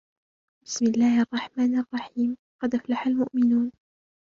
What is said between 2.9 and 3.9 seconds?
الْمُؤْمِنُونَ